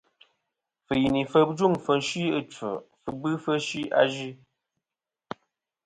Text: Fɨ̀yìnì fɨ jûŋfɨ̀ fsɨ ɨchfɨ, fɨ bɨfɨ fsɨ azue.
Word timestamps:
Fɨ̀yìnì 0.85 1.21
fɨ 1.31 1.39
jûŋfɨ̀ 1.57 1.95
fsɨ 2.05 2.21
ɨchfɨ, 2.39 2.69
fɨ 3.01 3.09
bɨfɨ 3.21 3.53
fsɨ 3.63 3.81
azue. 4.01 4.31